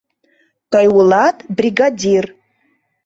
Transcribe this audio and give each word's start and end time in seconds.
Тый 0.71 0.87
улат 0.97 1.37
бригадир... 1.57 2.25